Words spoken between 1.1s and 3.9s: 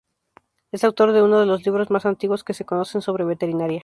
de uno de los libros más antiguos que se conocen sobre veterinaria.